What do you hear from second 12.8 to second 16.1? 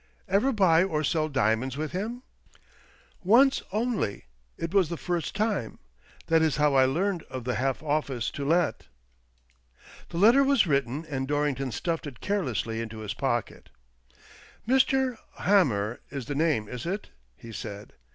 into his pocket." Mr. Hamer